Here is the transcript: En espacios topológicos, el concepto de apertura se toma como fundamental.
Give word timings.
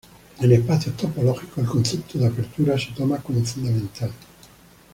En 0.39 0.51
espacios 0.51 0.97
topológicos, 0.97 1.59
el 1.59 1.67
concepto 1.69 2.17
de 2.17 2.25
apertura 2.25 2.75
se 2.75 2.87
toma 2.91 3.17
como 3.17 3.45
fundamental. 3.45 4.11